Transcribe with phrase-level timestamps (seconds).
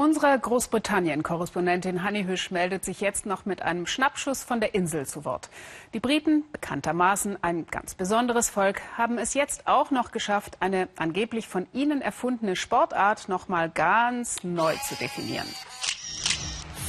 [0.00, 5.24] Unsere Großbritannien-Korrespondentin Hanni Hüsch meldet sich jetzt noch mit einem Schnappschuss von der Insel zu
[5.24, 5.50] Wort.
[5.92, 11.48] Die Briten, bekanntermaßen ein ganz besonderes Volk, haben es jetzt auch noch geschafft, eine angeblich
[11.48, 15.48] von ihnen erfundene Sportart noch mal ganz neu zu definieren.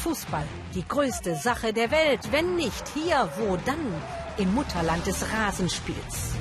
[0.04, 0.46] Fußball,
[0.76, 2.32] die größte Sache der Welt.
[2.32, 3.92] Wenn nicht hier, wo dann?
[4.38, 6.36] Im Mutterland des Rasenspiels.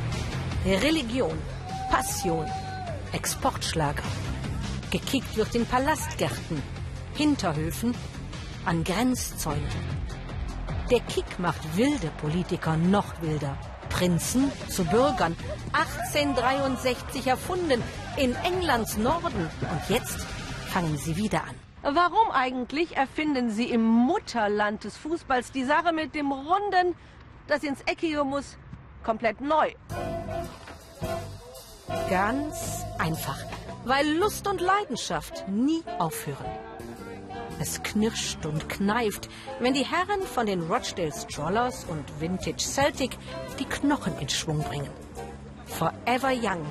[0.66, 1.39] Religion,
[1.91, 2.45] Passion,
[3.12, 4.05] Exportschlager.
[4.91, 6.62] Gekickt wird in Palastgärten,
[7.14, 7.95] Hinterhöfen,
[8.64, 9.63] an Grenzzäunen.
[10.90, 13.58] Der Kick macht wilde Politiker noch wilder.
[13.90, 15.36] Prinzen zu Bürgern.
[15.72, 17.82] 1863 erfunden
[18.16, 19.50] in Englands Norden.
[19.61, 20.21] Und jetzt
[20.68, 21.94] fangen sie wieder an.
[21.94, 26.96] Warum eigentlich erfinden Sie im Mutterland des Fußballs die Sache mit dem Runden,
[27.46, 28.57] das ins Eckige muss,
[29.05, 29.72] komplett neu?
[32.09, 33.39] Ganz einfach
[33.89, 36.45] weil Lust und Leidenschaft nie aufhören.
[37.59, 39.28] Es knirscht und kneift,
[39.61, 43.17] wenn die Herren von den Rochdale Strollers und Vintage Celtic
[43.58, 44.91] die Knochen in Schwung bringen.
[45.67, 46.64] Forever Young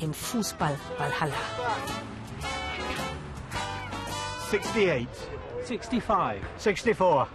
[0.00, 1.32] im Fußball Valhalla.
[4.50, 5.08] 68.
[5.64, 6.42] 65.
[6.58, 7.28] 64.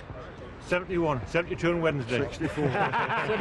[0.69, 1.31] 71.
[1.31, 2.27] 72 on Wednesday.
[2.29, 2.51] 64.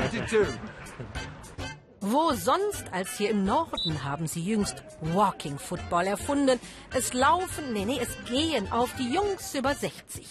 [0.08, 0.48] 72.
[2.00, 6.60] Wo sonst als hier im Norden haben sie jüngst Walking Football erfunden.
[6.94, 10.28] Es laufen, nee, nee, es gehen auf die Jungs über 60.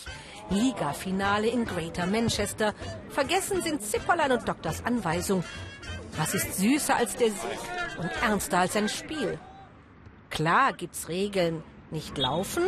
[0.49, 2.73] Liga-Finale in Greater Manchester.
[3.09, 5.43] Vergessen sind Zipperlein und Doktors Anweisung.
[6.15, 7.59] Was ist süßer als der Sieg
[7.97, 9.37] und ernster als ein Spiel?
[10.29, 11.63] Klar gibt's Regeln.
[11.91, 12.63] Nicht laufen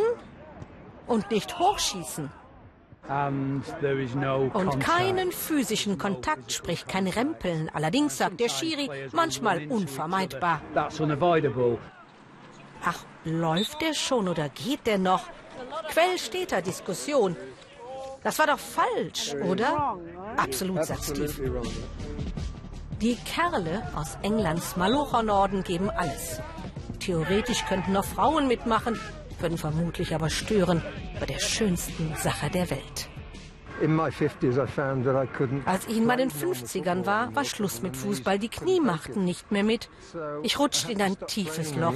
[1.08, 2.32] und nicht hochschießen.
[3.10, 7.70] Und keinen physischen Kontakt, sprich kein Rempeln.
[7.74, 10.62] Allerdings sagt der Schiri manchmal unvermeidbar.
[12.86, 15.24] Ach, läuft der schon oder geht der noch?
[15.90, 17.36] Quell steht da Diskussion.
[18.24, 19.98] Das war doch falsch, oder?
[20.38, 21.64] Absolut, sagt Steve.
[23.02, 26.42] Die Kerle aus Englands Malocher-Norden geben alles.
[27.00, 29.00] Theoretisch könnten noch Frauen mitmachen,
[29.42, 30.82] würden vermutlich aber stören
[31.20, 33.10] bei der schönsten Sache der Welt.
[35.66, 38.38] Als ich in meinen 50ern war, war Schluss mit Fußball.
[38.38, 39.90] Die Knie machten nicht mehr mit.
[40.44, 41.94] Ich rutschte in ein tiefes Loch.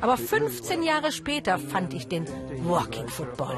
[0.00, 2.26] Aber 15 Jahre später fand ich den
[2.64, 3.56] Walking Football.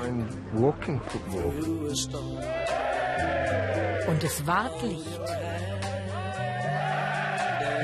[4.08, 5.20] Und es ward Licht.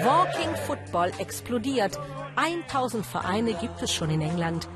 [0.04, 1.98] Walking Football explodiert.
[2.38, 4.68] 1000 Vereine gibt es schon in England.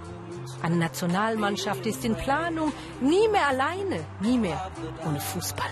[0.63, 2.73] Eine Nationalmannschaft ist in Planung.
[3.01, 4.71] Nie mehr alleine, nie mehr
[5.07, 5.71] ohne Fußball.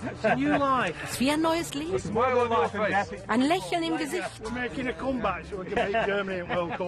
[0.00, 2.16] Es ist wie ein neues Leben.
[3.26, 4.30] Ein Lächeln im Gesicht.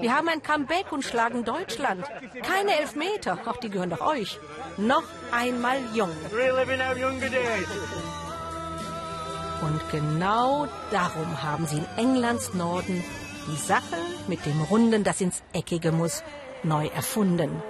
[0.00, 2.06] Wir haben ein Comeback und schlagen Deutschland.
[2.42, 4.38] Keine Elfmeter, auch die gehören doch euch.
[4.76, 5.02] Noch
[5.32, 6.10] einmal jung.
[9.62, 13.04] Und genau darum haben sie in Englands Norden
[13.48, 13.96] die Sache
[14.28, 16.22] mit dem Runden, das ins Eckige muss,
[16.62, 17.62] neu erfunden.